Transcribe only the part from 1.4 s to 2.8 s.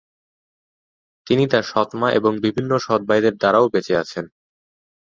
তার সৎমা এবং বিভিন্ন